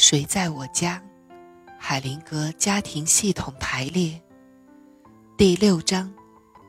[0.00, 1.00] 谁在我家？
[1.78, 4.18] 海灵格家庭系统排列
[5.36, 6.10] 第六章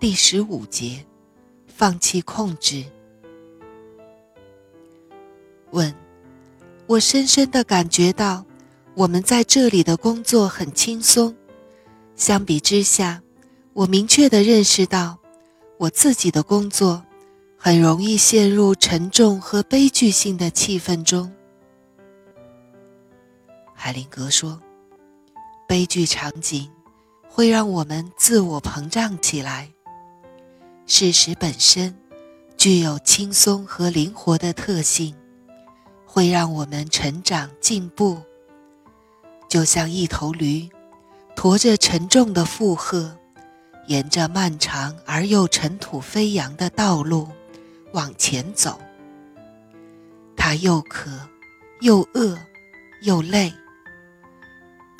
[0.02, 1.06] 第十五节：
[1.66, 2.84] 放弃控制。
[5.70, 5.96] 问：
[6.86, 8.46] 我深深的感觉到，
[8.96, 11.34] 我们在这里的工作很轻松。
[12.18, 13.22] 相比之下，
[13.72, 15.18] 我明确的认识到，
[15.78, 17.02] 我自己的工作
[17.56, 21.32] 很容易陷入沉重和悲剧性的气氛中。
[23.92, 24.58] 海灵格说
[25.68, 26.72] ：“悲剧场景
[27.28, 29.70] 会让我们自我膨胀起来。
[30.86, 31.94] 事实本身
[32.56, 35.14] 具有轻松和灵活的特性，
[36.06, 38.22] 会让我们成长进步。
[39.50, 40.70] 就像一头驴，
[41.36, 43.18] 驮着沉重的负荷，
[43.88, 47.28] 沿着漫长而又尘土飞扬的道路
[47.92, 48.80] 往前走。
[50.38, 51.12] 它又渴，
[51.82, 52.38] 又饿，
[53.02, 53.54] 又累。”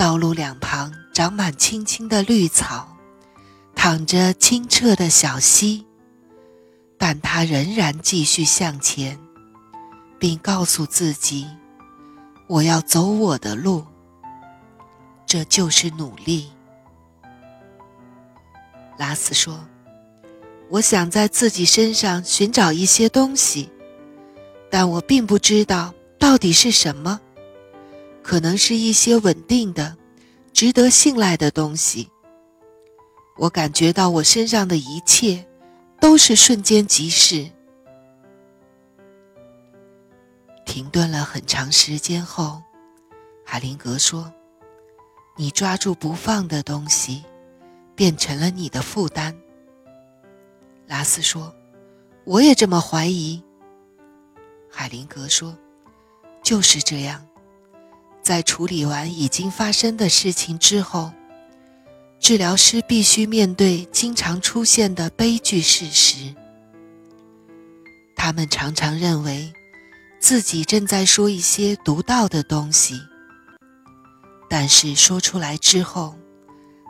[0.02, 2.98] 道路两旁长满青青的绿草，
[3.76, 5.86] 淌着清澈的小溪，
[6.98, 9.20] 但他仍然继续向前，
[10.18, 11.46] 并告诉自己
[12.50, 13.86] ：“我要走我的路。”
[15.28, 16.50] 这就是努力。
[18.98, 19.64] 拉斯说
[20.68, 23.70] ：“我想在自己身上寻找一些东西，
[24.68, 27.22] 但我并不知道到底是什么。”
[28.24, 29.98] 可能是一些稳定的、
[30.54, 32.10] 值得信赖的东西。
[33.38, 35.46] 我感觉到我身上的一切
[36.00, 37.50] 都是瞬间即逝。
[40.66, 42.62] 停顿了很长时间后，
[43.44, 44.32] 海灵格说
[45.36, 47.24] ：“你抓住不放的东西，
[47.96, 49.36] 变成了你的负担。”
[50.88, 51.54] 拉斯说
[52.24, 53.44] ：“我也这么怀疑。”
[54.70, 55.58] 海灵格说
[56.44, 57.26] ：“就是这样。”
[58.22, 61.12] 在处理完已经发生的事情之后，
[62.20, 66.36] 治疗师必须面对经常出现的悲剧事实。
[68.16, 69.52] 他们常常认为
[70.20, 73.02] 自己正在说一些独到的东西，
[74.48, 76.16] 但是说出来之后，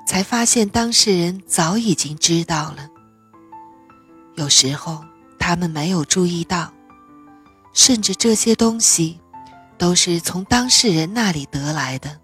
[0.05, 2.89] 才发现当事人早已经知道了。
[4.35, 5.01] 有时候
[5.39, 6.73] 他们没有注意到，
[7.73, 9.20] 甚至这些东西。
[9.81, 12.19] 都是从当事人那里得来的。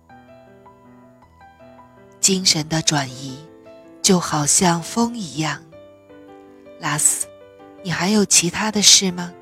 [2.21, 3.35] 精神的转移，
[3.99, 5.63] 就好像风一样。
[6.79, 7.25] 拉斯，
[7.83, 9.33] 你还有其他的事吗？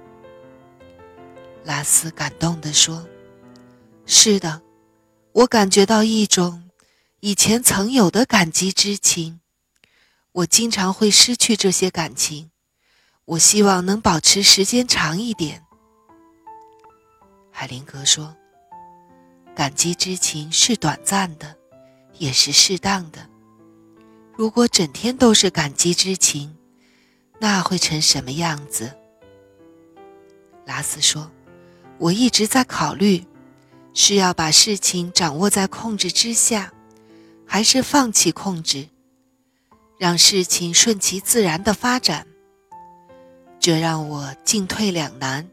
[1.66, 3.06] 拉斯感动地说
[4.08, 4.62] ：“是的，
[5.34, 6.70] 我感觉到一种
[7.20, 9.42] 以前曾有的感激之情。
[10.32, 12.50] 我经常会失去这些感情，
[13.26, 15.64] 我希望能保持时间长一点。”
[17.57, 18.35] 海灵格说
[19.55, 21.55] ：“感激之情是短暂的，
[22.17, 23.29] 也是适当的。
[24.35, 26.53] 如果整天都是感激之情，
[27.39, 28.91] 那会成什么样子？”
[30.67, 31.31] 拉斯说
[31.97, 33.25] ：“我一直在考虑，
[33.93, 36.73] 是要把事情掌握在控制之下，
[37.47, 38.89] 还是放弃控制，
[39.97, 42.27] 让事情顺其自然的发展。
[43.61, 45.49] 这让我进退两难。”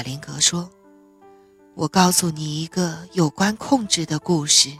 [0.00, 0.70] 海灵格说
[1.76, 4.70] ：“我告诉你一个有关控制的故事。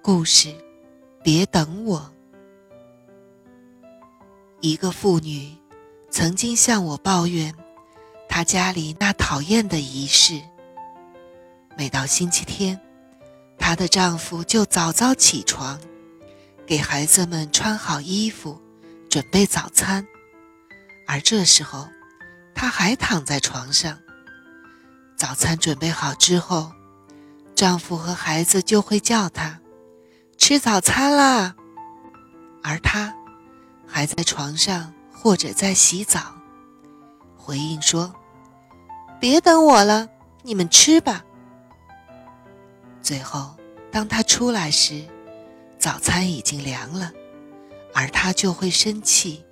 [0.00, 0.54] 故事，
[1.24, 2.12] 别等我。
[4.60, 5.52] 一个妇女
[6.10, 7.52] 曾经向我抱怨，
[8.28, 10.40] 她家里那讨厌的仪式。
[11.76, 12.80] 每到星期天，
[13.58, 15.80] 她的丈夫就早早起床，
[16.64, 18.60] 给孩子们穿好衣服，
[19.10, 20.06] 准备早餐。”
[21.06, 21.88] 而这时候，
[22.54, 23.98] 她还躺在床上。
[25.16, 26.72] 早餐准备好之后，
[27.54, 29.60] 丈夫和孩子就会叫她
[30.36, 31.54] 吃早餐啦，
[32.62, 33.14] 而她
[33.86, 36.34] 还在床上或者在洗澡，
[37.36, 38.12] 回应说
[39.20, 40.08] ：“别等我了，
[40.42, 41.24] 你们吃吧。”
[43.00, 43.54] 最后，
[43.92, 45.04] 当她出来时，
[45.78, 47.12] 早餐已经凉了，
[47.94, 49.44] 而她就会生气。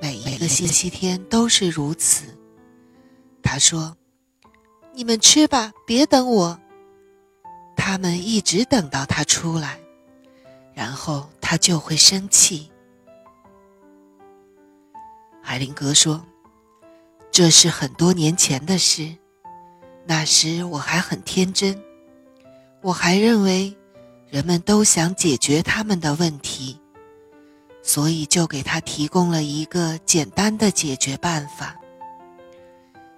[0.00, 2.24] 每一个星期天都是如此。
[3.42, 3.96] 他说
[4.94, 6.58] ：“你们吃吧，别等我。”
[7.76, 9.78] 他们一直等到他出来，
[10.74, 12.70] 然后他就会生气。
[15.42, 16.22] 海灵格说
[17.32, 19.16] ：“这是很多年前的事，
[20.06, 21.80] 那时我还很天真，
[22.82, 23.74] 我还认为
[24.28, 26.78] 人们都想解决他们的问题。”
[27.88, 31.74] 所以就给他提供了一个简单的解决办法。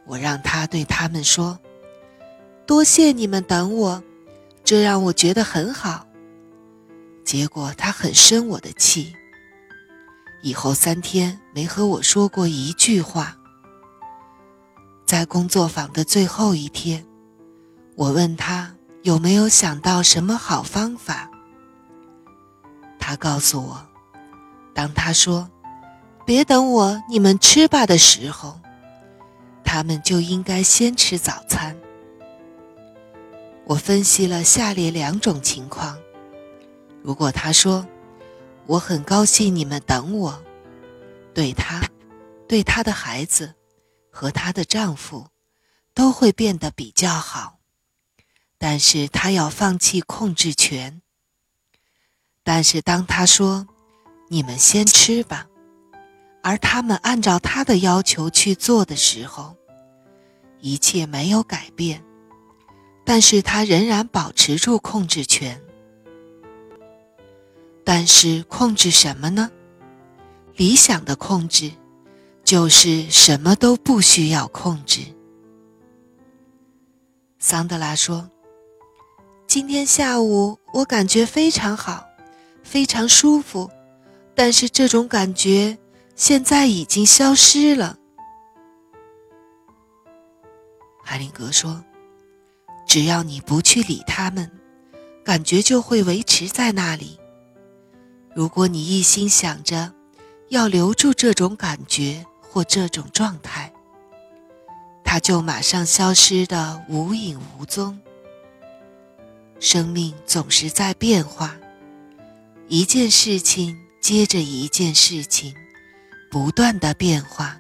[0.06, 1.58] 我让他对他们说
[2.69, 4.00] ：“多谢你们等我，
[4.62, 6.06] 这让我觉得很好。”
[7.26, 9.12] 结果他很生我的气，
[10.40, 13.37] 以后三天没和我说过一句话。
[15.05, 17.05] 在工作坊的最后一天，
[17.96, 21.28] 我问他有没有想到什么好方法。
[23.00, 23.89] 他告诉我，
[24.80, 25.50] 当他说
[26.24, 28.58] “别等我，你们吃吧”的时候，
[29.62, 31.76] 他们就应该先吃早餐。
[33.66, 35.98] 我分析了下列两种情况：
[37.02, 37.86] 如果他说
[38.64, 40.42] “我很高兴你们等我”，
[41.34, 41.82] 对他、
[42.48, 43.56] 对他的孩子。
[44.12, 45.28] 和她的丈夫
[45.94, 47.58] 都会变得比较好，
[48.58, 51.00] 但是他要放弃控制权。
[52.42, 53.68] 但是当他说
[54.32, 55.48] “你们先吃吧”，
[56.42, 59.56] 而他们按照他的要求去做的时候，
[60.60, 62.02] 一切没有改变，
[63.04, 65.60] 但是他仍然保持住控制权。
[67.84, 69.50] 但是控制什么呢？
[70.56, 71.72] 理想的控制。
[72.42, 75.02] 就是什么都不需要控制。
[77.38, 78.28] 桑德拉说
[79.46, 82.04] ：“今天下午我感觉非常好，
[82.64, 83.70] 非常舒服，
[84.42, 85.76] 但是这种感觉
[86.16, 87.98] 现在已经消失了。”
[91.04, 91.84] 海林格说
[92.88, 94.50] ：“只要你不去理他们，
[95.22, 97.20] 感觉就会维持在那里。
[98.34, 99.92] 如果你一心想着
[100.48, 103.70] 要留住这种感觉，”或这种状态，
[105.04, 108.00] 它就马上消失的无影无踪。
[109.58, 111.58] 生命总是在变化，
[112.69, 115.55] 一件事情接着一件事情，
[116.31, 117.58] 不断的变化。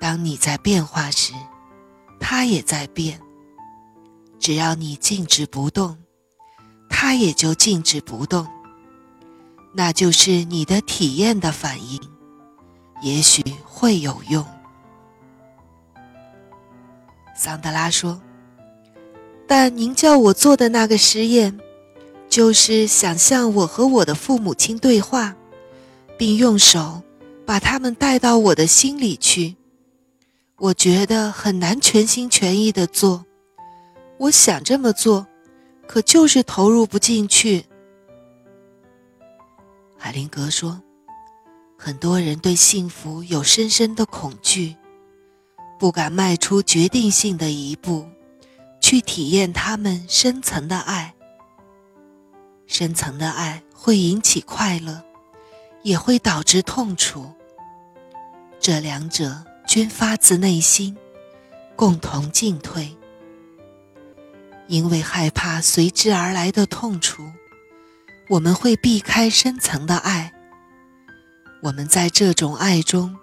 [0.00, 1.32] 当你在变化时，
[2.18, 3.20] 它也在变。
[4.38, 5.98] 只要你静止不动，
[6.88, 8.46] 它也就静止不动。
[9.72, 12.00] 那就是你的体验的反应。
[13.02, 14.44] 也许会有用，
[17.34, 18.20] 桑德拉说。
[19.46, 21.58] 但您叫我做的那个实验，
[22.30, 25.36] 就是想象我和我的父母亲对话，
[26.16, 27.02] 并用手
[27.44, 29.56] 把他们带到我的心里去。
[30.56, 33.26] 我觉得很难全心全意的做。
[34.16, 35.26] 我想这么做，
[35.88, 37.64] 可就是投入不进去。
[39.98, 40.80] 海灵格说。
[41.82, 44.76] 很多人对幸福有深深的恐惧，
[45.78, 48.06] 不敢迈出决定性的一步，
[48.82, 51.14] 去体验他们深层的爱。
[52.70, 55.02] 深层的爱会引起快乐，
[55.82, 57.34] 也会导致痛楚。
[58.60, 60.96] 这两者均发自内心，
[61.74, 62.96] 共同进退。
[64.68, 67.32] 因为害怕随之而来的痛楚，
[68.28, 70.32] 我们会避开深层的爱。
[71.62, 73.16] 我们在这种爱中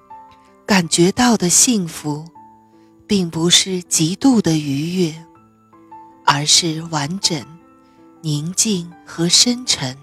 [0.65, 2.25] 感觉到的幸福，
[3.07, 5.23] 并不是极度的愉悦，
[6.25, 7.56] 而是完整、
[8.27, 9.97] 宁静和深沉。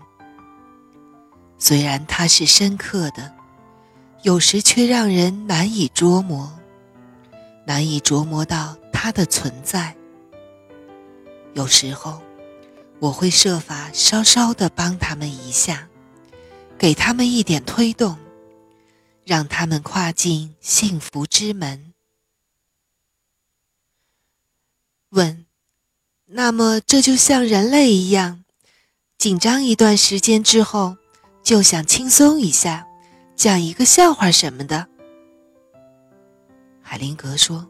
[1.58, 3.30] 虽然它是深刻的，
[4.22, 6.50] 有时却让人难以捉摸，
[7.66, 9.94] 难以琢磨到它的存在。
[11.52, 12.22] 有时候，
[12.98, 15.86] 我会设法稍稍的帮他们一下，
[16.78, 18.18] 给他们一点推动。
[19.26, 21.92] 让他们跨进幸福之门。
[25.10, 25.46] 问：
[26.36, 28.42] 那么这就像人类一样，
[29.18, 30.96] 紧张一段时间之后，
[31.44, 32.88] 就想轻松一下，
[33.36, 34.88] 讲一个笑话什么的。
[36.82, 37.68] 海灵格说：“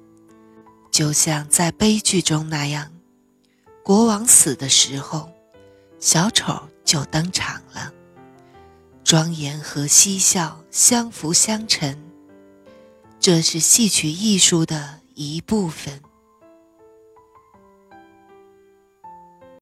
[0.91, 2.91] 就像在悲剧中那样，
[3.83, 5.31] 国王死的时候，
[6.01, 7.93] 小丑就登场了。”
[9.05, 12.03] 庄严和嬉笑相辅相成，
[13.21, 16.01] 这是戏曲艺术的一部分。